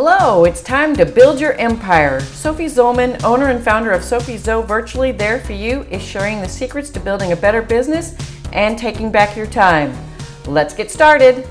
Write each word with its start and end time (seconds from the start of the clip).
Hello, 0.00 0.44
it's 0.44 0.62
time 0.62 0.94
to 0.94 1.04
build 1.04 1.40
your 1.40 1.54
empire. 1.54 2.20
Sophie 2.20 2.66
Zollman, 2.66 3.20
owner 3.24 3.48
and 3.48 3.60
founder 3.60 3.90
of 3.90 4.04
Sophie 4.04 4.36
Zo 4.36 4.62
Virtually 4.62 5.10
There 5.10 5.40
for 5.40 5.54
You, 5.54 5.82
is 5.90 6.00
sharing 6.00 6.40
the 6.40 6.48
secrets 6.48 6.88
to 6.90 7.00
building 7.00 7.32
a 7.32 7.36
better 7.36 7.60
business 7.60 8.14
and 8.52 8.78
taking 8.78 9.10
back 9.10 9.36
your 9.36 9.48
time. 9.48 9.92
Let's 10.46 10.72
get 10.72 10.92
started. 10.92 11.48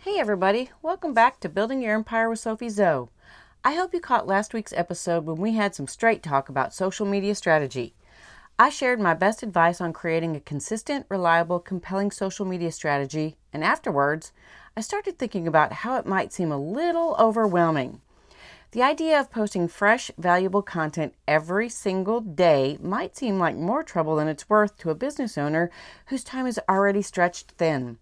Hey, 0.00 0.18
everybody, 0.18 0.70
welcome 0.82 1.14
back 1.14 1.38
to 1.38 1.48
Building 1.48 1.80
Your 1.80 1.94
Empire 1.94 2.28
with 2.28 2.40
Sophie 2.40 2.68
Zo. 2.68 3.10
I 3.62 3.76
hope 3.76 3.94
you 3.94 4.00
caught 4.00 4.26
last 4.26 4.52
week's 4.52 4.72
episode 4.72 5.24
when 5.24 5.36
we 5.36 5.52
had 5.52 5.76
some 5.76 5.86
straight 5.86 6.24
talk 6.24 6.48
about 6.48 6.74
social 6.74 7.06
media 7.06 7.36
strategy. 7.36 7.94
I 8.58 8.70
shared 8.70 8.98
my 8.98 9.14
best 9.14 9.44
advice 9.44 9.80
on 9.80 9.92
creating 9.92 10.34
a 10.34 10.40
consistent, 10.40 11.06
reliable, 11.08 11.60
compelling 11.60 12.10
social 12.10 12.44
media 12.44 12.72
strategy, 12.72 13.36
and 13.52 13.62
afterwards, 13.62 14.32
I 14.76 14.82
started 14.82 15.18
thinking 15.18 15.48
about 15.48 15.72
how 15.72 15.96
it 15.96 16.06
might 16.06 16.32
seem 16.32 16.52
a 16.52 16.58
little 16.58 17.16
overwhelming. 17.18 18.00
The 18.70 18.84
idea 18.84 19.18
of 19.18 19.32
posting 19.32 19.66
fresh, 19.66 20.12
valuable 20.16 20.62
content 20.62 21.14
every 21.26 21.68
single 21.68 22.20
day 22.20 22.78
might 22.80 23.16
seem 23.16 23.40
like 23.40 23.56
more 23.56 23.82
trouble 23.82 24.14
than 24.14 24.28
it's 24.28 24.48
worth 24.48 24.78
to 24.78 24.90
a 24.90 24.94
business 24.94 25.36
owner 25.36 25.70
whose 26.06 26.22
time 26.22 26.46
is 26.46 26.60
already 26.68 27.02
stretched 27.02 27.52
thin. 27.58 27.98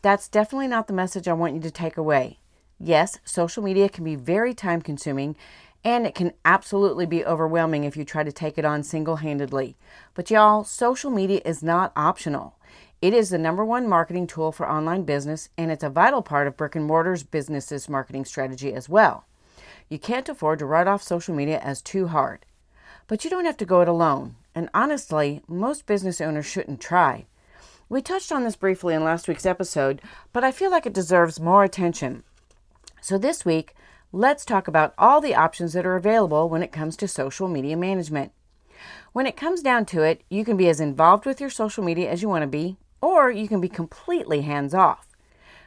That's 0.00 0.28
definitely 0.28 0.68
not 0.68 0.86
the 0.86 0.92
message 0.92 1.26
I 1.26 1.32
want 1.32 1.54
you 1.54 1.60
to 1.62 1.70
take 1.70 1.96
away. 1.96 2.38
Yes, 2.78 3.18
social 3.24 3.64
media 3.64 3.88
can 3.88 4.04
be 4.04 4.14
very 4.14 4.54
time 4.54 4.80
consuming 4.80 5.34
and 5.84 6.06
it 6.06 6.14
can 6.14 6.32
absolutely 6.44 7.06
be 7.06 7.24
overwhelming 7.24 7.82
if 7.82 7.96
you 7.96 8.04
try 8.04 8.22
to 8.22 8.32
take 8.32 8.56
it 8.56 8.64
on 8.64 8.84
single 8.84 9.16
handedly. 9.16 9.76
But 10.14 10.30
y'all, 10.30 10.62
social 10.62 11.10
media 11.10 11.40
is 11.44 11.60
not 11.60 11.92
optional. 11.96 12.54
It 13.00 13.14
is 13.14 13.30
the 13.30 13.38
number 13.38 13.64
one 13.64 13.88
marketing 13.88 14.26
tool 14.26 14.50
for 14.50 14.68
online 14.68 15.04
business, 15.04 15.50
and 15.56 15.70
it's 15.70 15.84
a 15.84 15.88
vital 15.88 16.20
part 16.20 16.48
of 16.48 16.56
brick 16.56 16.74
and 16.74 16.84
mortar's 16.84 17.22
business's 17.22 17.88
marketing 17.88 18.24
strategy 18.24 18.74
as 18.74 18.88
well. 18.88 19.24
You 19.88 20.00
can't 20.00 20.28
afford 20.28 20.58
to 20.58 20.66
write 20.66 20.88
off 20.88 21.00
social 21.00 21.32
media 21.32 21.60
as 21.60 21.80
too 21.80 22.08
hard. 22.08 22.44
But 23.06 23.22
you 23.22 23.30
don't 23.30 23.44
have 23.44 23.56
to 23.58 23.64
go 23.64 23.82
it 23.82 23.88
alone, 23.88 24.34
and 24.52 24.68
honestly, 24.74 25.42
most 25.46 25.86
business 25.86 26.20
owners 26.20 26.46
shouldn't 26.46 26.80
try. 26.80 27.26
We 27.88 28.02
touched 28.02 28.32
on 28.32 28.42
this 28.42 28.56
briefly 28.56 28.94
in 28.94 29.04
last 29.04 29.28
week's 29.28 29.46
episode, 29.46 30.02
but 30.32 30.42
I 30.42 30.50
feel 30.50 30.72
like 30.72 30.84
it 30.84 30.92
deserves 30.92 31.38
more 31.38 31.62
attention. 31.62 32.24
So 33.00 33.16
this 33.16 33.44
week, 33.44 33.76
let's 34.10 34.44
talk 34.44 34.66
about 34.66 34.94
all 34.98 35.20
the 35.20 35.36
options 35.36 35.72
that 35.74 35.86
are 35.86 35.94
available 35.94 36.48
when 36.48 36.64
it 36.64 36.72
comes 36.72 36.96
to 36.96 37.06
social 37.06 37.46
media 37.46 37.76
management. 37.76 38.32
When 39.12 39.26
it 39.26 39.36
comes 39.36 39.62
down 39.62 39.86
to 39.86 40.02
it, 40.02 40.24
you 40.28 40.44
can 40.44 40.56
be 40.56 40.68
as 40.68 40.80
involved 40.80 41.26
with 41.26 41.40
your 41.40 41.48
social 41.48 41.84
media 41.84 42.10
as 42.10 42.22
you 42.22 42.28
want 42.28 42.42
to 42.42 42.48
be, 42.48 42.76
or 43.00 43.30
you 43.30 43.48
can 43.48 43.60
be 43.60 43.68
completely 43.68 44.42
hands 44.42 44.74
off. 44.74 45.06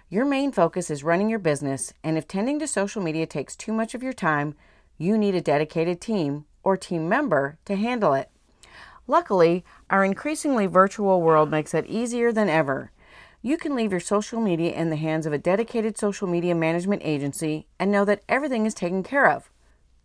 Your 0.09 0.25
main 0.25 0.51
focus 0.51 0.89
is 0.89 1.03
running 1.03 1.29
your 1.29 1.39
business, 1.39 1.93
and 2.03 2.17
if 2.17 2.27
tending 2.27 2.59
to 2.59 2.67
social 2.67 3.01
media 3.01 3.25
takes 3.25 3.55
too 3.55 3.71
much 3.71 3.95
of 3.95 4.03
your 4.03 4.13
time, 4.13 4.55
you 4.97 5.17
need 5.17 5.35
a 5.35 5.41
dedicated 5.41 6.01
team 6.01 6.45
or 6.63 6.75
team 6.75 7.07
member 7.07 7.57
to 7.65 7.75
handle 7.75 8.13
it. 8.13 8.29
Luckily, 9.07 9.63
our 9.89 10.05
increasingly 10.05 10.67
virtual 10.67 11.21
world 11.21 11.49
makes 11.49 11.71
that 11.71 11.87
easier 11.87 12.31
than 12.31 12.49
ever. 12.49 12.91
You 13.41 13.57
can 13.57 13.75
leave 13.75 13.91
your 13.91 13.99
social 13.99 14.39
media 14.39 14.71
in 14.73 14.89
the 14.89 14.95
hands 14.95 15.25
of 15.25 15.33
a 15.33 15.37
dedicated 15.37 15.97
social 15.97 16.27
media 16.27 16.53
management 16.53 17.01
agency 17.03 17.65
and 17.79 17.91
know 17.91 18.05
that 18.05 18.23
everything 18.29 18.65
is 18.65 18.73
taken 18.73 19.01
care 19.01 19.29
of. 19.29 19.49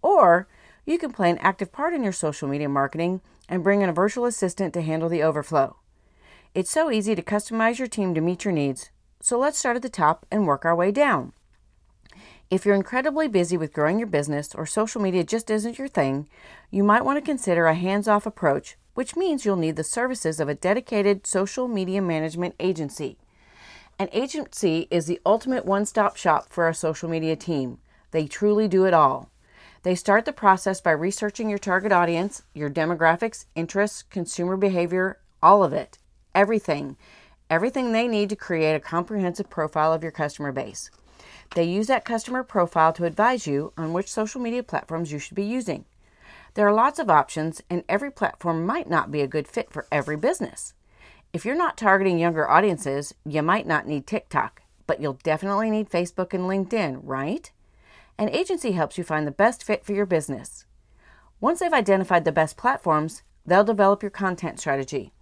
Or 0.00 0.48
you 0.86 0.98
can 0.98 1.12
play 1.12 1.30
an 1.30 1.38
active 1.38 1.70
part 1.72 1.92
in 1.92 2.02
your 2.02 2.12
social 2.12 2.48
media 2.48 2.68
marketing 2.68 3.20
and 3.48 3.62
bring 3.62 3.83
in 3.83 3.88
a 3.88 3.92
virtual 3.92 4.24
assistant 4.24 4.72
to 4.74 4.83
handle 4.83 5.08
the 5.08 5.22
overflow. 5.22 5.77
It's 6.56 6.70
so 6.70 6.90
easy 6.90 7.14
to 7.14 7.20
customize 7.20 7.78
your 7.78 7.86
team 7.86 8.14
to 8.14 8.22
meet 8.22 8.46
your 8.46 8.52
needs, 8.52 8.88
so 9.20 9.38
let's 9.38 9.58
start 9.58 9.76
at 9.76 9.82
the 9.82 9.90
top 9.90 10.24
and 10.30 10.46
work 10.46 10.64
our 10.64 10.74
way 10.74 10.90
down. 10.90 11.34
If 12.48 12.64
you're 12.64 12.74
incredibly 12.74 13.28
busy 13.28 13.58
with 13.58 13.74
growing 13.74 13.98
your 13.98 14.06
business 14.06 14.54
or 14.54 14.64
social 14.64 15.02
media 15.02 15.22
just 15.22 15.50
isn't 15.50 15.77
your 15.77 15.86
thing, 15.86 16.30
you 16.70 16.83
might 16.83 17.05
want 17.05 17.18
to 17.18 17.20
consider 17.20 17.66
a 17.66 17.74
hands 17.74 18.08
off 18.08 18.24
approach, 18.24 18.78
which 18.95 19.16
means 19.16 19.45
you'll 19.45 19.56
need 19.56 19.77
the 19.77 19.84
services 19.84 20.40
of 20.40 20.48
a 20.48 20.55
dedicated 20.55 21.27
social 21.27 21.68
media 21.68 22.00
management 22.00 22.55
agency. 22.58 23.18
An 23.98 24.08
agency 24.12 24.89
is 24.90 25.05
the 25.05 25.20
ultimate 25.27 25.66
one 25.66 25.84
stop 25.84 26.16
shop 26.16 26.48
for 26.48 26.70
a 26.70 26.74
social 26.74 27.11
media 27.11 27.36
team. 27.36 27.80
They 28.12 28.27
truly 28.27 28.66
do 28.66 28.86
it 28.86 28.95
all. 28.95 29.28
They 29.83 29.95
start 29.95 30.24
the 30.24 30.33
process 30.33 30.80
by 30.80 30.92
researching 30.92 31.50
your 31.50 31.58
target 31.58 31.92
audience, 31.92 32.45
your 32.55 32.70
demographics, 32.70 33.45
interests, 33.55 34.02
consumer 34.02 34.56
behavior, 34.56 35.18
all 35.42 35.62
of 35.62 35.74
it 35.74 35.98
everything, 36.36 36.97
everything 37.48 37.91
they 37.91 38.07
need 38.07 38.29
to 38.29 38.36
create 38.36 38.74
a 38.74 38.80
comprehensive 38.80 39.48
profile 39.48 39.92
of 39.92 40.02
your 40.02 40.13
customer 40.13 40.52
base. 40.52 40.91
They 41.55 41.64
use 41.64 41.86
that 41.86 42.05
customer 42.05 42.45
profile 42.45 42.92
to 42.92 43.07
advise 43.07 43.47
you 43.47 43.73
on 43.79 43.92
which 43.92 44.13
social 44.13 44.41
media 44.41 44.63
platforms 44.63 45.11
you 45.11 45.19
should 45.19 45.35
be 45.35 45.45
using. 45.45 45.86
There 46.55 46.69
are 46.69 46.75
lots 46.75 46.98
of 46.98 47.11
options, 47.11 47.63
and 47.70 47.85
every 47.89 48.11
platform 48.11 48.67
might 48.67 48.89
not 48.89 49.11
be 49.11 49.23
a 49.23 49.27
good 49.27 49.48
fit 49.48 49.73
for 49.73 49.86
every 49.91 50.17
business. 50.17 50.75
If 51.33 51.45
you're 51.45 51.57
not 51.57 51.77
targeting 51.77 52.19
younger 52.19 52.48
audiences, 52.48 53.14
you 53.25 53.42
might 53.42 53.67
not 53.67 53.86
need 53.86 54.07
TikTok, 54.07 54.63
but 54.86 55.01
you'll 55.01 55.19
definitely 55.23 55.70
need 55.70 55.91
Facebook 55.91 56.35
and 56.35 56.45
LinkedIn, 56.45 57.01
right? 57.02 57.51
An 58.19 58.29
agency 58.30 58.73
helps 58.73 58.98
you 58.98 59.05
find 59.05 59.27
the 59.27 59.30
best 59.30 59.64
fit 59.64 59.85
for 59.85 59.92
your 59.92 60.07
business. 60.07 60.67
Once 61.41 61.61
they've 61.61 61.73
identified 61.73 62.25
the 62.25 62.33
best 62.33 62.57
platforms, 62.57 63.23
they'll 63.45 63.64
develop 63.64 64.02
your 64.02 64.11
content 64.11 64.61
strategy. 64.61 65.13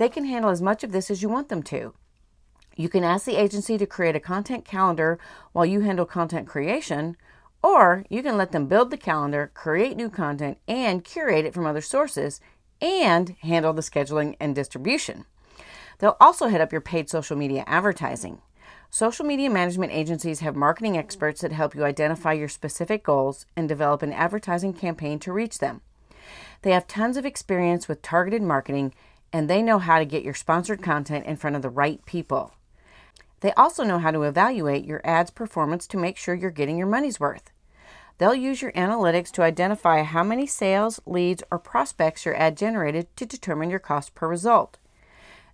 They 0.00 0.08
can 0.08 0.24
handle 0.24 0.50
as 0.50 0.62
much 0.62 0.82
of 0.82 0.92
this 0.92 1.10
as 1.10 1.20
you 1.20 1.28
want 1.28 1.50
them 1.50 1.62
to. 1.64 1.92
You 2.74 2.88
can 2.88 3.04
ask 3.04 3.26
the 3.26 3.36
agency 3.36 3.76
to 3.76 3.84
create 3.84 4.16
a 4.16 4.20
content 4.20 4.64
calendar 4.64 5.18
while 5.52 5.66
you 5.66 5.80
handle 5.80 6.06
content 6.06 6.48
creation, 6.48 7.18
or 7.62 8.06
you 8.08 8.22
can 8.22 8.38
let 8.38 8.50
them 8.50 8.66
build 8.66 8.90
the 8.90 8.96
calendar, 8.96 9.50
create 9.52 9.98
new 9.98 10.08
content, 10.08 10.56
and 10.66 11.04
curate 11.04 11.44
it 11.44 11.52
from 11.52 11.66
other 11.66 11.82
sources, 11.82 12.40
and 12.80 13.36
handle 13.40 13.74
the 13.74 13.82
scheduling 13.82 14.36
and 14.40 14.54
distribution. 14.54 15.26
They'll 15.98 16.16
also 16.18 16.48
head 16.48 16.62
up 16.62 16.72
your 16.72 16.80
paid 16.80 17.10
social 17.10 17.36
media 17.36 17.62
advertising. 17.66 18.40
Social 18.88 19.26
media 19.26 19.50
management 19.50 19.92
agencies 19.92 20.40
have 20.40 20.56
marketing 20.56 20.96
experts 20.96 21.42
that 21.42 21.52
help 21.52 21.74
you 21.74 21.84
identify 21.84 22.32
your 22.32 22.48
specific 22.48 23.04
goals 23.04 23.44
and 23.54 23.68
develop 23.68 24.02
an 24.02 24.14
advertising 24.14 24.72
campaign 24.72 25.18
to 25.18 25.30
reach 25.30 25.58
them. 25.58 25.82
They 26.62 26.70
have 26.70 26.86
tons 26.86 27.18
of 27.18 27.26
experience 27.26 27.86
with 27.86 28.00
targeted 28.00 28.40
marketing 28.40 28.94
and 29.32 29.48
they 29.48 29.62
know 29.62 29.78
how 29.78 29.98
to 29.98 30.04
get 30.04 30.24
your 30.24 30.34
sponsored 30.34 30.82
content 30.82 31.26
in 31.26 31.36
front 31.36 31.56
of 31.56 31.62
the 31.62 31.70
right 31.70 32.04
people. 32.06 32.54
They 33.40 33.52
also 33.52 33.84
know 33.84 33.98
how 33.98 34.10
to 34.10 34.22
evaluate 34.22 34.84
your 34.84 35.00
ad's 35.04 35.30
performance 35.30 35.86
to 35.88 35.96
make 35.96 36.16
sure 36.16 36.34
you're 36.34 36.50
getting 36.50 36.76
your 36.76 36.86
money's 36.86 37.20
worth. 37.20 37.50
They'll 38.18 38.34
use 38.34 38.60
your 38.60 38.72
analytics 38.72 39.30
to 39.32 39.42
identify 39.42 40.02
how 40.02 40.22
many 40.22 40.46
sales, 40.46 41.00
leads, 41.06 41.42
or 41.50 41.58
prospects 41.58 42.26
your 42.26 42.36
ad 42.36 42.54
generated 42.56 43.14
to 43.16 43.24
determine 43.24 43.70
your 43.70 43.78
cost 43.78 44.14
per 44.14 44.28
result. 44.28 44.76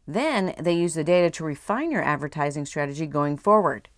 Then 0.07 0.55
they 0.59 0.73
use 0.73 0.95
the 0.95 1.05
data 1.05 1.31
to 1.31 1.45
refine 1.45 1.93
your 1.93 2.03
advertising 2.03 2.67
strategy 2.67 3.07
going 3.07 3.37
forward. 3.37 3.89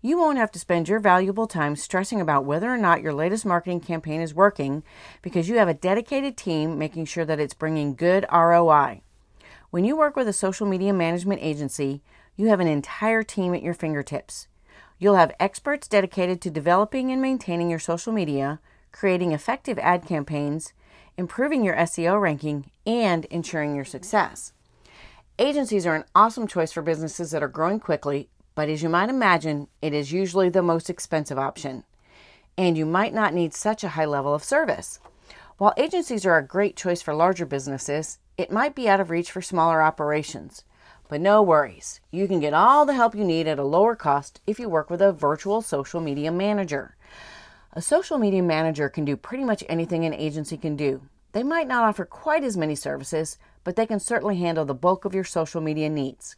You 0.00 0.18
won't 0.18 0.38
have 0.38 0.52
to 0.52 0.58
spend 0.58 0.88
your 0.88 1.00
valuable 1.00 1.46
time 1.46 1.76
stressing 1.76 2.20
about 2.20 2.44
whether 2.44 2.72
or 2.72 2.76
not 2.76 3.02
your 3.02 3.14
latest 3.14 3.46
marketing 3.46 3.80
campaign 3.80 4.20
is 4.20 4.34
working 4.34 4.82
because 5.22 5.48
you 5.48 5.56
have 5.56 5.68
a 5.68 5.74
dedicated 5.74 6.36
team 6.36 6.78
making 6.78 7.06
sure 7.06 7.24
that 7.24 7.40
it's 7.40 7.54
bringing 7.54 7.94
good 7.94 8.26
ROI. 8.30 9.00
When 9.74 9.84
you 9.84 9.96
work 9.96 10.14
with 10.14 10.28
a 10.28 10.32
social 10.32 10.68
media 10.68 10.92
management 10.92 11.42
agency, 11.42 12.00
you 12.36 12.46
have 12.46 12.60
an 12.60 12.68
entire 12.68 13.24
team 13.24 13.56
at 13.56 13.62
your 13.64 13.74
fingertips. 13.74 14.46
You'll 15.00 15.16
have 15.16 15.34
experts 15.40 15.88
dedicated 15.88 16.40
to 16.42 16.50
developing 16.52 17.10
and 17.10 17.20
maintaining 17.20 17.70
your 17.70 17.80
social 17.80 18.12
media, 18.12 18.60
creating 18.92 19.32
effective 19.32 19.76
ad 19.80 20.06
campaigns, 20.06 20.74
improving 21.16 21.64
your 21.64 21.74
SEO 21.74 22.20
ranking, 22.20 22.70
and 22.86 23.24
ensuring 23.24 23.74
your 23.74 23.84
success. 23.84 24.52
Agencies 25.40 25.86
are 25.86 25.96
an 25.96 26.04
awesome 26.14 26.46
choice 26.46 26.70
for 26.70 26.80
businesses 26.80 27.32
that 27.32 27.42
are 27.42 27.48
growing 27.48 27.80
quickly, 27.80 28.28
but 28.54 28.68
as 28.68 28.80
you 28.80 28.88
might 28.88 29.10
imagine, 29.10 29.66
it 29.82 29.92
is 29.92 30.12
usually 30.12 30.50
the 30.50 30.62
most 30.62 30.88
expensive 30.88 31.36
option. 31.36 31.82
And 32.56 32.78
you 32.78 32.86
might 32.86 33.12
not 33.12 33.34
need 33.34 33.52
such 33.52 33.82
a 33.82 33.88
high 33.88 34.04
level 34.04 34.34
of 34.34 34.44
service. 34.44 35.00
While 35.58 35.74
agencies 35.76 36.24
are 36.24 36.38
a 36.38 36.46
great 36.46 36.76
choice 36.76 37.02
for 37.02 37.12
larger 37.12 37.44
businesses, 37.44 38.18
it 38.36 38.50
might 38.50 38.74
be 38.74 38.88
out 38.88 39.00
of 39.00 39.10
reach 39.10 39.30
for 39.30 39.42
smaller 39.42 39.82
operations. 39.82 40.64
But 41.08 41.20
no 41.20 41.42
worries, 41.42 42.00
you 42.10 42.26
can 42.26 42.40
get 42.40 42.54
all 42.54 42.86
the 42.86 42.94
help 42.94 43.14
you 43.14 43.24
need 43.24 43.46
at 43.46 43.58
a 43.58 43.64
lower 43.64 43.94
cost 43.94 44.40
if 44.46 44.58
you 44.58 44.68
work 44.68 44.90
with 44.90 45.02
a 45.02 45.12
virtual 45.12 45.62
social 45.62 46.00
media 46.00 46.32
manager. 46.32 46.96
A 47.72 47.82
social 47.82 48.18
media 48.18 48.42
manager 48.42 48.88
can 48.88 49.04
do 49.04 49.16
pretty 49.16 49.44
much 49.44 49.64
anything 49.68 50.04
an 50.04 50.14
agency 50.14 50.56
can 50.56 50.76
do. 50.76 51.02
They 51.32 51.42
might 51.42 51.68
not 51.68 51.84
offer 51.84 52.04
quite 52.04 52.44
as 52.44 52.56
many 52.56 52.74
services, 52.74 53.38
but 53.64 53.76
they 53.76 53.86
can 53.86 54.00
certainly 54.00 54.36
handle 54.36 54.64
the 54.64 54.74
bulk 54.74 55.04
of 55.04 55.14
your 55.14 55.24
social 55.24 55.60
media 55.60 55.90
needs. 55.90 56.36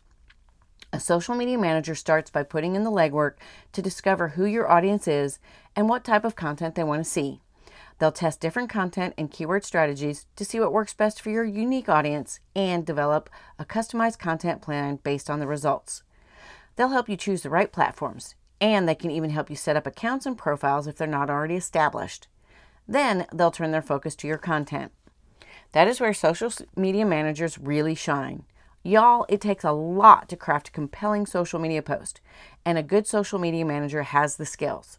A 0.93 1.01
social 1.01 1.35
media 1.35 1.59
manager 1.59 1.95
starts 1.95 2.31
by 2.31 2.43
putting 2.43 2.75
in 2.75 2.85
the 2.85 2.91
legwork 2.91 3.35
to 3.73 3.83
discover 3.83 4.29
who 4.29 4.47
your 4.47 4.71
audience 4.71 5.07
is 5.07 5.39
and 5.75 5.89
what 5.89 6.05
type 6.05 6.25
of 6.25 6.37
content 6.37 6.75
they 6.75 6.85
want 6.85 7.05
to 7.05 7.11
see. 7.11 7.43
They'll 7.99 8.13
test 8.13 8.41
different 8.41 8.69
content 8.69 9.15
and 9.17 9.31
keyword 9.31 9.65
strategies 9.65 10.27
to 10.37 10.45
see 10.45 10.61
what 10.61 10.73
works 10.73 10.93
best 10.93 11.21
for 11.21 11.31
your 11.31 11.45
unique 11.45 11.89
audience 11.89 12.41
and 12.55 12.85
develop 12.85 13.31
a 13.59 13.65
customized 13.65 14.19
content 14.19 14.61
plan 14.61 14.99
based 15.03 15.31
on 15.31 15.41
the 15.41 15.47
results. 15.47 16.03
They'll 16.77 16.91
help 16.91 17.09
you 17.09 17.17
choose 17.17 17.43
the 17.43 17.51
right 17.51 17.73
platforms, 17.73 18.35
and 18.61 18.87
they 18.87 18.95
can 18.95 19.11
even 19.11 19.31
help 19.31 19.49
you 19.49 19.57
set 19.57 19.77
up 19.77 19.87
accounts 19.87 20.27
and 20.27 20.37
profiles 20.37 20.87
if 20.87 20.97
they're 20.97 21.07
not 21.07 21.31
already 21.31 21.57
established. 21.57 22.29
Then 22.87 23.27
they'll 23.33 23.51
turn 23.51 23.71
their 23.71 23.83
focus 23.83 24.15
to 24.17 24.29
your 24.29 24.39
content. 24.39 24.93
That 25.73 25.89
is 25.89 26.01
where 26.01 26.15
social 26.15 26.53
media 26.77 27.07
managers 27.07 27.59
really 27.59 27.95
shine. 27.95 28.45
Y'all, 28.83 29.27
it 29.29 29.41
takes 29.41 29.65
a 29.65 29.73
lot 29.73 30.29
to 30.29 30.37
craft 30.37 30.69
a 30.69 30.73
compelling 30.73 31.27
social 31.27 31.59
media 31.59 31.83
post, 31.83 32.21
and 32.65 32.79
a 32.79 32.83
good 32.83 33.07
social 33.07 33.39
media 33.39 33.65
manager 33.65 34.03
has 34.03 34.37
the 34.37 34.47
skills. 34.47 34.99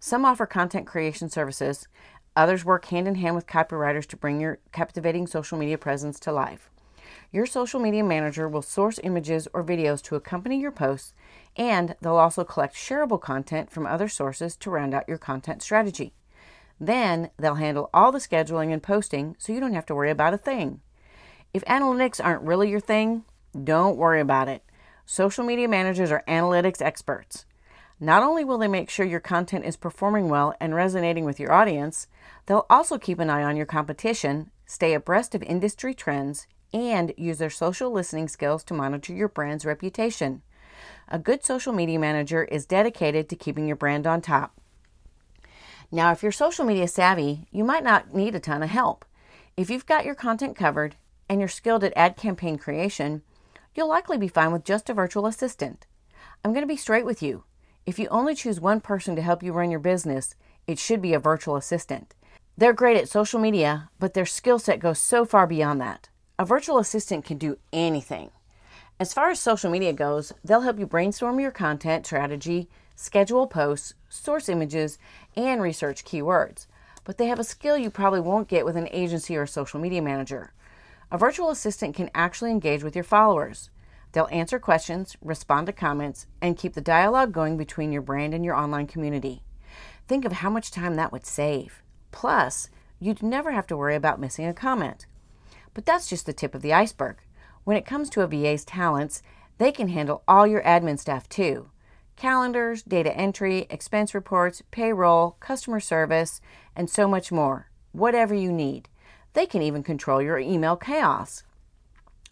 Some 0.00 0.24
offer 0.24 0.46
content 0.46 0.86
creation 0.86 1.28
services, 1.28 1.86
others 2.36 2.64
work 2.64 2.86
hand 2.86 3.08
in 3.08 3.16
hand 3.16 3.34
with 3.34 3.46
copywriters 3.46 4.06
to 4.06 4.16
bring 4.16 4.40
your 4.40 4.58
captivating 4.72 5.26
social 5.26 5.58
media 5.58 5.78
presence 5.78 6.18
to 6.20 6.32
life. 6.32 6.70
Your 7.32 7.46
social 7.46 7.80
media 7.80 8.04
manager 8.04 8.48
will 8.48 8.62
source 8.62 8.98
images 9.02 9.46
or 9.52 9.64
videos 9.64 10.02
to 10.02 10.16
accompany 10.16 10.60
your 10.60 10.72
posts, 10.72 11.14
and 11.56 11.94
they'll 12.00 12.16
also 12.16 12.44
collect 12.44 12.74
shareable 12.74 13.20
content 13.20 13.70
from 13.70 13.86
other 13.86 14.08
sources 14.08 14.56
to 14.56 14.70
round 14.70 14.94
out 14.94 15.08
your 15.08 15.18
content 15.18 15.62
strategy. 15.62 16.12
Then 16.80 17.30
they'll 17.38 17.56
handle 17.56 17.90
all 17.92 18.10
the 18.10 18.18
scheduling 18.18 18.72
and 18.72 18.82
posting 18.82 19.36
so 19.38 19.52
you 19.52 19.60
don't 19.60 19.74
have 19.74 19.86
to 19.86 19.94
worry 19.94 20.10
about 20.10 20.34
a 20.34 20.38
thing. 20.38 20.80
If 21.52 21.64
analytics 21.66 22.24
aren't 22.24 22.42
really 22.42 22.70
your 22.70 22.80
thing, 22.80 23.24
don't 23.62 23.96
worry 23.96 24.20
about 24.20 24.48
it. 24.48 24.64
Social 25.04 25.44
media 25.44 25.68
managers 25.68 26.10
are 26.10 26.24
analytics 26.28 26.80
experts. 26.80 27.44
Not 28.02 28.22
only 28.22 28.44
will 28.44 28.56
they 28.56 28.66
make 28.66 28.88
sure 28.88 29.04
your 29.04 29.20
content 29.20 29.66
is 29.66 29.76
performing 29.76 30.30
well 30.30 30.54
and 30.58 30.74
resonating 30.74 31.26
with 31.26 31.38
your 31.38 31.52
audience, 31.52 32.08
they'll 32.46 32.64
also 32.70 32.96
keep 32.96 33.18
an 33.18 33.28
eye 33.28 33.42
on 33.42 33.56
your 33.58 33.66
competition, 33.66 34.50
stay 34.64 34.94
abreast 34.94 35.34
of 35.34 35.42
industry 35.42 35.92
trends, 35.92 36.46
and 36.72 37.12
use 37.18 37.36
their 37.36 37.50
social 37.50 37.90
listening 37.90 38.26
skills 38.26 38.64
to 38.64 38.74
monitor 38.74 39.12
your 39.12 39.28
brand's 39.28 39.66
reputation. 39.66 40.40
A 41.08 41.18
good 41.18 41.44
social 41.44 41.74
media 41.74 41.98
manager 41.98 42.44
is 42.44 42.64
dedicated 42.64 43.28
to 43.28 43.36
keeping 43.36 43.66
your 43.66 43.76
brand 43.76 44.06
on 44.06 44.22
top. 44.22 44.58
Now, 45.92 46.10
if 46.10 46.22
you're 46.22 46.32
social 46.32 46.64
media 46.64 46.88
savvy, 46.88 47.48
you 47.50 47.64
might 47.64 47.84
not 47.84 48.14
need 48.14 48.34
a 48.34 48.40
ton 48.40 48.62
of 48.62 48.70
help. 48.70 49.04
If 49.58 49.68
you've 49.68 49.84
got 49.84 50.06
your 50.06 50.14
content 50.14 50.56
covered 50.56 50.96
and 51.28 51.38
you're 51.38 51.48
skilled 51.48 51.84
at 51.84 51.92
ad 51.96 52.16
campaign 52.16 52.56
creation, 52.56 53.20
you'll 53.74 53.88
likely 53.88 54.16
be 54.16 54.28
fine 54.28 54.52
with 54.52 54.64
just 54.64 54.88
a 54.88 54.94
virtual 54.94 55.26
assistant. 55.26 55.86
I'm 56.42 56.52
going 56.52 56.62
to 56.62 56.68
be 56.68 56.76
straight 56.76 57.04
with 57.04 57.22
you. 57.22 57.44
If 57.90 57.98
you 57.98 58.06
only 58.06 58.36
choose 58.36 58.60
one 58.60 58.80
person 58.80 59.16
to 59.16 59.22
help 59.22 59.42
you 59.42 59.52
run 59.52 59.72
your 59.72 59.80
business, 59.80 60.36
it 60.64 60.78
should 60.78 61.02
be 61.02 61.12
a 61.12 61.18
virtual 61.18 61.56
assistant. 61.56 62.14
They're 62.56 62.72
great 62.72 62.96
at 62.96 63.08
social 63.08 63.40
media, 63.40 63.90
but 63.98 64.14
their 64.14 64.26
skill 64.26 64.60
set 64.60 64.78
goes 64.78 65.00
so 65.00 65.24
far 65.24 65.44
beyond 65.44 65.80
that. 65.80 66.08
A 66.38 66.44
virtual 66.44 66.78
assistant 66.78 67.24
can 67.24 67.36
do 67.36 67.58
anything. 67.72 68.30
As 69.00 69.12
far 69.12 69.28
as 69.28 69.40
social 69.40 69.72
media 69.72 69.92
goes, 69.92 70.32
they'll 70.44 70.60
help 70.60 70.78
you 70.78 70.86
brainstorm 70.86 71.40
your 71.40 71.50
content 71.50 72.06
strategy, 72.06 72.68
schedule 72.94 73.48
posts, 73.48 73.94
source 74.08 74.48
images, 74.48 74.96
and 75.34 75.60
research 75.60 76.04
keywords. 76.04 76.68
But 77.02 77.18
they 77.18 77.26
have 77.26 77.40
a 77.40 77.42
skill 77.42 77.76
you 77.76 77.90
probably 77.90 78.20
won't 78.20 78.46
get 78.46 78.64
with 78.64 78.76
an 78.76 78.88
agency 78.92 79.36
or 79.36 79.48
social 79.48 79.80
media 79.80 80.00
manager. 80.00 80.52
A 81.10 81.18
virtual 81.18 81.50
assistant 81.50 81.96
can 81.96 82.08
actually 82.14 82.52
engage 82.52 82.84
with 82.84 82.94
your 82.94 83.02
followers. 83.02 83.68
They'll 84.12 84.28
answer 84.32 84.58
questions, 84.58 85.16
respond 85.22 85.66
to 85.66 85.72
comments, 85.72 86.26
and 86.40 86.58
keep 86.58 86.74
the 86.74 86.80
dialogue 86.80 87.32
going 87.32 87.56
between 87.56 87.92
your 87.92 88.02
brand 88.02 88.34
and 88.34 88.44
your 88.44 88.56
online 88.56 88.86
community. 88.86 89.42
Think 90.08 90.24
of 90.24 90.32
how 90.32 90.50
much 90.50 90.70
time 90.70 90.96
that 90.96 91.12
would 91.12 91.26
save. 91.26 91.82
Plus, 92.10 92.68
you'd 92.98 93.22
never 93.22 93.52
have 93.52 93.66
to 93.68 93.76
worry 93.76 93.94
about 93.94 94.20
missing 94.20 94.46
a 94.46 94.54
comment. 94.54 95.06
But 95.74 95.86
that's 95.86 96.08
just 96.08 96.26
the 96.26 96.32
tip 96.32 96.54
of 96.54 96.62
the 96.62 96.72
iceberg. 96.72 97.18
When 97.64 97.76
it 97.76 97.86
comes 97.86 98.10
to 98.10 98.22
a 98.22 98.26
VA's 98.26 98.64
talents, 98.64 99.22
they 99.58 99.70
can 99.70 99.88
handle 99.88 100.22
all 100.26 100.46
your 100.46 100.62
admin 100.62 100.98
stuff 100.98 101.28
too 101.28 101.70
calendars, 102.16 102.82
data 102.82 103.16
entry, 103.16 103.66
expense 103.70 104.14
reports, 104.14 104.62
payroll, 104.70 105.38
customer 105.40 105.80
service, 105.80 106.42
and 106.76 106.90
so 106.90 107.08
much 107.08 107.32
more. 107.32 107.70
Whatever 107.92 108.34
you 108.34 108.52
need. 108.52 108.90
They 109.32 109.46
can 109.46 109.62
even 109.62 109.82
control 109.82 110.20
your 110.20 110.38
email 110.38 110.76
chaos. 110.76 111.44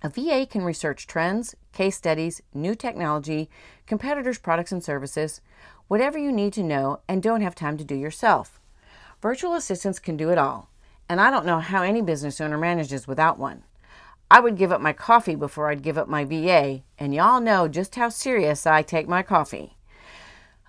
A 0.00 0.08
VA 0.08 0.46
can 0.46 0.62
research 0.62 1.08
trends, 1.08 1.56
case 1.72 1.96
studies, 1.96 2.40
new 2.54 2.76
technology, 2.76 3.50
competitors' 3.84 4.38
products 4.38 4.70
and 4.70 4.84
services, 4.84 5.40
whatever 5.88 6.16
you 6.16 6.30
need 6.30 6.52
to 6.52 6.62
know 6.62 7.00
and 7.08 7.20
don't 7.20 7.40
have 7.40 7.56
time 7.56 7.76
to 7.78 7.84
do 7.84 7.96
yourself. 7.96 8.60
Virtual 9.20 9.54
assistants 9.54 9.98
can 9.98 10.16
do 10.16 10.30
it 10.30 10.38
all, 10.38 10.70
and 11.08 11.20
I 11.20 11.32
don't 11.32 11.44
know 11.44 11.58
how 11.58 11.82
any 11.82 12.00
business 12.00 12.40
owner 12.40 12.56
manages 12.56 13.08
without 13.08 13.40
one. 13.40 13.64
I 14.30 14.38
would 14.38 14.56
give 14.56 14.70
up 14.70 14.80
my 14.80 14.92
coffee 14.92 15.34
before 15.34 15.68
I'd 15.68 15.82
give 15.82 15.98
up 15.98 16.06
my 16.06 16.24
VA, 16.24 16.82
and 16.96 17.12
y'all 17.12 17.40
know 17.40 17.66
just 17.66 17.96
how 17.96 18.08
serious 18.08 18.68
I 18.68 18.82
take 18.82 19.08
my 19.08 19.24
coffee. 19.24 19.78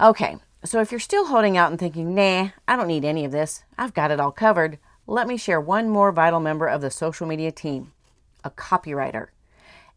Okay, 0.02 0.38
so 0.66 0.82
if 0.82 0.90
you're 0.90 1.00
still 1.00 1.28
holding 1.28 1.56
out 1.56 1.70
and 1.70 1.80
thinking, 1.80 2.16
nah, 2.16 2.50
I 2.68 2.76
don't 2.76 2.88
need 2.88 3.06
any 3.06 3.26
of 3.26 3.32
this, 3.32 3.64
I've 3.78 3.94
got 3.94 4.10
it 4.10 4.20
all 4.20 4.32
covered, 4.32 4.80
let 5.06 5.28
me 5.28 5.38
share 5.38 5.62
one 5.62 5.88
more 5.88 6.12
vital 6.12 6.40
member 6.40 6.66
of 6.66 6.82
the 6.82 6.90
social 6.90 7.28
media 7.28 7.52
team 7.52 7.92
a 8.44 8.50
copywriter. 8.50 9.28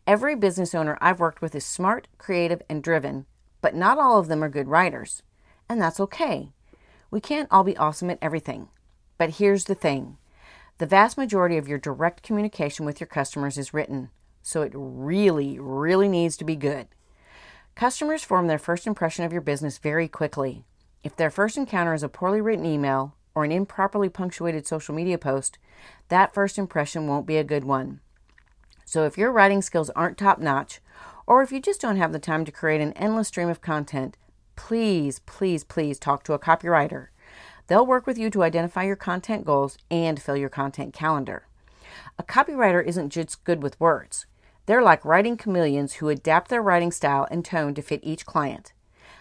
Every 0.07 0.35
business 0.35 0.75
owner 0.75 0.99
I've 1.01 1.21
worked 1.21 1.41
with 1.41 1.55
is 1.55 1.65
smart, 1.65 2.09
creative, 2.19 2.63
and 2.69 2.83
driven, 2.83 3.27
but 3.61 3.75
not 3.75 3.99
all 3.99 4.19
of 4.19 4.29
them 4.29 4.43
are 4.43 4.49
good 4.49 4.69
writers. 4.69 5.23
And 5.69 5.81
that's 5.81 6.01
okay. 6.01 6.53
We 7.11 7.21
can't 7.21 7.49
all 7.51 7.63
be 7.63 7.77
awesome 7.77 8.11
at 8.11 8.19
everything. 8.21 8.69
But 9.19 9.37
here's 9.37 9.65
the 9.65 9.75
thing 9.75 10.19
the 10.79 10.87
vast 10.87 11.17
majority 11.17 11.57
of 11.57 11.69
your 11.69 11.79
direct 11.79 12.23
communication 12.23 12.85
with 12.85 13.01
your 13.01 13.07
customers 13.07 13.57
is 13.57 13.73
written, 13.73 14.11
so 14.43 14.63
it 14.63 14.73
really, 14.75 15.59
really 15.61 16.09
needs 16.09 16.37
to 16.39 16.45
be 16.45 16.57
good. 16.57 16.89
Customers 17.75 18.25
form 18.25 18.49
their 18.49 18.59
first 18.59 18.87
impression 18.87 19.25
of 19.25 19.33
your 19.33 19.41
business 19.41 19.79
very 19.79 20.09
quickly. 20.09 20.65
If 21.05 21.15
their 21.17 21.31
first 21.31 21.57
encounter 21.57 21.95
is 21.95 22.03
a 22.03 22.09
poorly 22.09 22.41
written 22.41 22.67
email 22.67 23.15
or 23.35 23.45
an 23.45 23.53
improperly 23.53 24.09
punctuated 24.09 24.67
social 24.67 24.95
media 24.95 25.19
post, 25.19 25.59
that 26.09 26.35
first 26.35 26.59
impression 26.59 27.07
won't 27.07 27.27
be 27.27 27.37
a 27.37 27.45
good 27.45 27.65
one. 27.65 28.01
So 28.93 29.07
if 29.07 29.17
your 29.17 29.33
writing 29.33 29.63
skills 29.63 29.89
aren't 29.97 30.19
top 30.19 30.39
notch, 30.39 30.83
or 31.27 31.43
if 31.43 31.51
you 31.51 31.61
just 31.61 31.81
don't 31.81 31.97
have 31.97 32.13
the 32.13 32.19
time 32.19 32.45
to 32.45 32.53
create 32.53 32.83
an 32.83 32.93
endless 32.93 33.29
stream 33.29 33.49
of 33.49 33.63
content, 33.63 34.19
please, 34.55 35.21
please, 35.21 35.65
please 35.65 35.99
talk 35.99 36.25
to 36.25 36.35
a 36.35 36.39
copywriter. 36.39 37.07
They'll 37.69 37.87
work 37.87 38.07
with 38.07 38.19
you 38.19 38.29
to 38.29 38.43
identify 38.43 38.83
your 38.83 38.97
content 38.97 39.47
goals 39.47 39.79
and 39.91 40.21
fill 40.21 40.37
your 40.37 40.51
content 40.51 40.93
calendar. 40.93 41.47
A 42.19 42.23
copywriter 42.23 42.85
isn't 42.85 43.09
just 43.09 43.43
good 43.45 43.63
with 43.63 43.81
words. 43.81 44.27
They're 44.67 44.83
like 44.83 45.07
writing 45.07 45.39
chameleons 45.39 45.95
who 45.95 46.11
adapt 46.11 46.51
their 46.51 46.61
writing 46.61 46.93
style 46.93 47.27
and 47.31 47.43
tone 47.43 47.73
to 47.73 47.81
fit 47.81 48.01
each 48.03 48.27
client. 48.27 48.75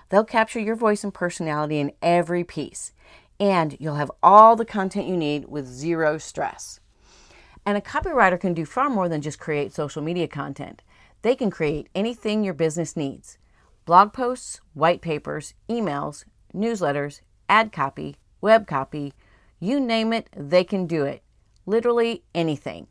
They'll 0.10 0.26
capture 0.26 0.60
your 0.60 0.76
voice 0.76 1.06
and 1.06 1.14
personality 1.14 1.80
in 1.80 1.94
every 2.02 2.44
piece, 2.44 2.92
and 3.40 3.78
you'll 3.80 3.96
have 3.96 4.12
all 4.22 4.58
the 4.58 4.66
content 4.66 5.08
you 5.08 5.16
need 5.16 5.46
with 5.46 5.66
zero 5.66 6.18
stress. 6.18 6.81
And 7.66 7.78
a 7.78 7.82
copywriter 7.82 8.40
can 8.40 8.54
do 8.54 8.66
far 8.66 8.90
more 8.90 9.08
than 9.08 9.22
just 9.22 9.40
create 9.40 9.74
social 9.74 10.02
media 10.02 10.28
content. 10.28 10.82
They 11.22 11.36
can 11.36 11.52
create 11.52 11.90
anything 11.94 12.44
your 12.44 12.54
business 12.54 12.98
needs 12.98 13.38
blog 13.86 14.14
posts, 14.14 14.62
white 14.74 15.02
papers, 15.02 15.54
emails, 15.70 16.26
newsletters, 16.54 17.22
ad 17.50 17.72
copy, 17.72 18.16
web 18.42 18.68
copy 18.68 19.14
you 19.64 19.80
name 19.80 20.12
it, 20.12 20.28
they 20.36 20.64
can 20.64 20.88
do 20.88 21.06
it. 21.06 21.22
Literally 21.68 22.24
anything. 22.34 22.88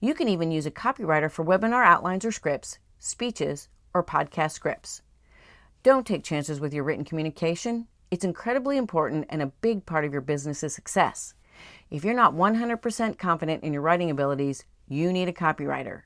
You 0.00 0.14
can 0.14 0.28
even 0.28 0.52
use 0.52 0.64
a 0.64 0.70
copywriter 0.70 1.28
for 1.28 1.44
webinar 1.44 1.84
outlines 1.84 2.24
or 2.24 2.30
scripts, 2.30 2.78
speeches, 3.00 3.68
or 3.92 4.04
podcast 4.04 4.52
scripts. 4.52 5.02
Don't 5.82 6.06
take 6.06 6.22
chances 6.22 6.60
with 6.60 6.72
your 6.72 6.84
written 6.84 7.04
communication. 7.04 7.88
It's 8.12 8.24
incredibly 8.24 8.76
important 8.76 9.26
and 9.28 9.42
a 9.42 9.46
big 9.60 9.86
part 9.86 10.04
of 10.04 10.12
your 10.12 10.20
business's 10.20 10.72
success. 10.72 11.34
If 11.94 12.04
you're 12.04 12.12
not 12.12 12.34
100% 12.34 13.18
confident 13.18 13.62
in 13.62 13.72
your 13.72 13.80
writing 13.80 14.10
abilities, 14.10 14.64
you 14.88 15.12
need 15.12 15.28
a 15.28 15.32
copywriter. 15.32 16.02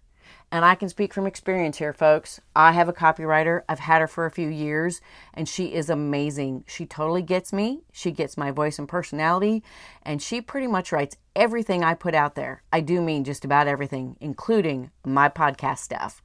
And 0.53 0.63
I 0.63 0.75
can 0.75 0.91
speak 0.91 1.15
from 1.15 1.27
experience 1.27 1.79
here, 1.79 1.95
folks. 1.95 2.43
I 2.55 2.73
have 2.73 2.91
a 2.91 2.93
copywriter. 2.93 3.63
I've 3.71 3.79
had 3.79 4.03
her 4.03 4.07
for 4.07 4.27
a 4.27 4.31
few 4.31 4.51
years, 4.51 5.01
and 5.33 5.49
she 5.49 5.73
is 5.73 5.89
amazing. 5.89 6.65
She 6.67 6.85
totally 6.85 7.23
gets 7.23 7.55
me. 7.55 7.85
She 7.91 8.11
gets 8.11 8.37
my 8.37 8.51
voice 8.51 8.79
and 8.79 8.87
personality, 8.87 9.63
and 10.03 10.21
she 10.21 10.43
pretty 10.43 10.67
much 10.67 10.93
writes 10.93 11.17
everything 11.35 11.83
I 11.83 11.95
put 11.95 12.15
out 12.15 12.35
there. 12.35 12.63
I 12.71 12.81
do 12.83 13.01
mean 13.01 13.25
just 13.25 13.47
about 13.47 13.67
everything, 13.67 14.19
including 14.21 14.91
my 15.07 15.31
podcast 15.31 15.79
stuff. 15.79 16.21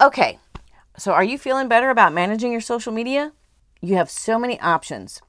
Okay, 0.00 0.38
so 0.96 1.12
are 1.12 1.24
you 1.24 1.36
feeling 1.36 1.68
better 1.68 1.90
about 1.90 2.14
managing 2.14 2.52
your 2.52 2.62
social 2.62 2.94
media? 2.94 3.32
You 3.82 3.96
have 3.96 4.08
so 4.08 4.38
many 4.38 4.58
options. 4.60 5.20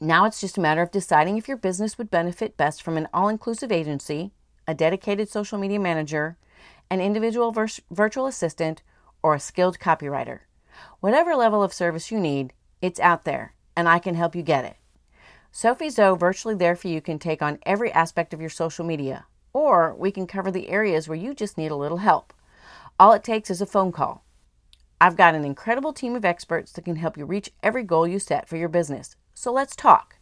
Now 0.00 0.24
it's 0.24 0.40
just 0.40 0.58
a 0.58 0.60
matter 0.60 0.82
of 0.82 0.90
deciding 0.90 1.38
if 1.38 1.46
your 1.46 1.56
business 1.56 1.96
would 1.98 2.10
benefit 2.10 2.56
best 2.56 2.82
from 2.82 2.96
an 2.96 3.08
all 3.14 3.28
inclusive 3.28 3.70
agency, 3.70 4.32
a 4.66 4.74
dedicated 4.74 5.28
social 5.28 5.56
media 5.58 5.78
manager, 5.78 6.36
an 6.90 7.00
individual 7.00 7.52
vir- 7.52 7.68
virtual 7.90 8.26
assistant, 8.26 8.82
or 9.22 9.34
a 9.34 9.40
skilled 9.40 9.78
copywriter. 9.78 10.40
Whatever 11.00 11.36
level 11.36 11.62
of 11.62 11.72
service 11.72 12.10
you 12.10 12.18
need, 12.18 12.52
it's 12.82 12.98
out 12.98 13.24
there, 13.24 13.54
and 13.76 13.88
I 13.88 13.98
can 14.00 14.16
help 14.16 14.34
you 14.34 14.42
get 14.42 14.64
it. 14.64 14.76
Sophie 15.52 15.90
Zo 15.90 16.16
Virtually 16.16 16.56
There 16.56 16.74
For 16.74 16.88
You 16.88 17.00
can 17.00 17.20
take 17.20 17.40
on 17.40 17.60
every 17.64 17.92
aspect 17.92 18.34
of 18.34 18.40
your 18.40 18.50
social 18.50 18.84
media, 18.84 19.26
or 19.52 19.94
we 19.94 20.10
can 20.10 20.26
cover 20.26 20.50
the 20.50 20.68
areas 20.68 21.08
where 21.08 21.16
you 21.16 21.32
just 21.32 21.56
need 21.56 21.70
a 21.70 21.76
little 21.76 21.98
help. 21.98 22.34
All 22.98 23.12
it 23.12 23.22
takes 23.22 23.48
is 23.48 23.60
a 23.60 23.66
phone 23.66 23.92
call. 23.92 24.24
I've 25.00 25.16
got 25.16 25.36
an 25.36 25.44
incredible 25.44 25.92
team 25.92 26.16
of 26.16 26.24
experts 26.24 26.72
that 26.72 26.84
can 26.84 26.96
help 26.96 27.16
you 27.16 27.24
reach 27.24 27.52
every 27.62 27.84
goal 27.84 28.08
you 28.08 28.18
set 28.18 28.48
for 28.48 28.56
your 28.56 28.68
business. 28.68 29.14
So 29.44 29.52
let's 29.52 29.76
talk. 29.76 30.16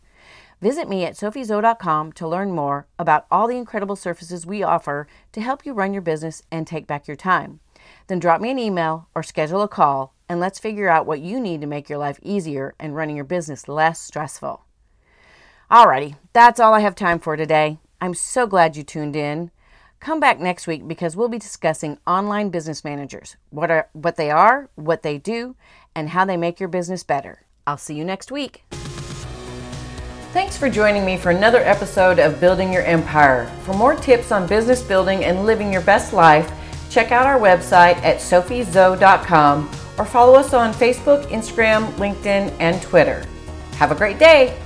Visit 0.61 0.89
me 0.89 1.05
at 1.05 1.15
sophiezo.com 1.15 2.11
to 2.15 2.27
learn 2.27 2.51
more 2.51 2.89
about 2.99 3.27
all 3.31 3.47
the 3.47 3.57
incredible 3.57 3.95
services 3.95 4.45
we 4.45 4.65
offer 4.65 5.07
to 5.31 5.41
help 5.41 5.65
you 5.65 5.75
run 5.75 5.93
your 5.93 6.03
business 6.03 6.43
and 6.51 6.67
take 6.67 6.89
back 6.89 7.07
your 7.07 7.17
time. 7.17 7.61
Then 8.09 8.19
drop 8.19 8.41
me 8.41 8.51
an 8.51 8.59
email 8.59 9.07
or 9.15 9.23
schedule 9.23 9.63
a 9.63 9.69
call 9.69 10.13
and 10.29 10.41
let's 10.41 10.59
figure 10.59 10.89
out 10.89 11.07
what 11.07 11.21
you 11.21 11.39
need 11.39 11.61
to 11.61 11.69
make 11.69 11.89
your 11.89 12.01
life 12.01 12.19
easier 12.21 12.75
and 12.81 12.97
running 12.97 13.15
your 13.15 13.25
business 13.25 13.69
less 13.69 14.01
stressful. 14.01 14.65
Alrighty, 15.71 16.17
that's 16.33 16.59
all 16.59 16.75
I 16.75 16.81
have 16.81 16.97
time 16.97 17.21
for 17.21 17.37
today. 17.37 17.79
I'm 18.01 18.15
so 18.15 18.49
glad 18.49 18.77
you 18.77 18.83
tuned 18.83 19.15
in. 19.15 19.53
Come 20.01 20.19
back 20.19 20.41
next 20.41 20.67
week 20.67 20.89
because 20.89 21.15
we'll 21.15 21.29
be 21.29 21.39
discussing 21.39 21.99
online 22.09 22.49
business 22.49 22.83
managers, 22.83 23.37
what 23.51 23.71
are 23.71 23.89
what 23.93 24.17
they 24.17 24.33
are, 24.33 24.69
what 24.75 25.05
they 25.05 25.17
do, 25.17 25.55
and 25.95 26.09
how 26.09 26.25
they 26.25 26.37
make 26.37 26.59
your 26.59 26.69
business 26.69 27.05
better. 27.05 27.43
I'll 27.69 27.79
see 27.79 27.95
you 27.95 28.05
next 28.05 28.33
week. 28.33 28.65
Thanks 30.33 30.57
for 30.57 30.71
joining 30.71 31.05
me 31.05 31.19
for 31.19 31.29
another 31.29 31.59
episode 31.59 32.19
of 32.19 32.41
Building 32.41 32.73
Your 32.73 32.85
Empire. 32.85 33.45
For 33.65 33.75
more 33.75 33.95
tips 33.95 34.33
on 34.33 34.47
business 34.47 34.81
building 34.81 35.25
and 35.25 35.45
living 35.45 35.71
your 35.71 35.83
best 35.83 36.15
life, 36.15 36.51
check 36.89 37.13
out 37.13 37.27
our 37.27 37.39
website 37.39 37.97
at 37.97 38.17
sophiezo.com 38.17 39.71
or 39.99 40.07
follow 40.07 40.35
us 40.35 40.55
on 40.55 40.73
Facebook, 40.73 41.27
Instagram, 41.27 41.87
LinkedIn, 41.97 42.51
and 42.61 42.81
Twitter. 42.81 43.27
Have 43.73 43.93
a 43.93 43.95
great 43.95 44.19
day! 44.19 44.59